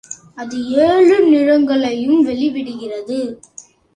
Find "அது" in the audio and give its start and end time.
0.35-0.57